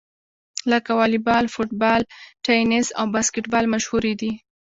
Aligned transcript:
لکه 0.71 0.91
واليبال، 0.99 1.45
فوټبال، 1.53 2.01
ټېنیس 2.45 2.87
او 2.99 3.05
باسکیټبال 3.13 3.65
مشهورې 3.73 4.13
دي. 4.21 4.31